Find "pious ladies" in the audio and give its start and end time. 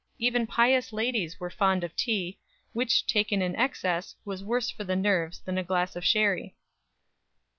0.47-1.39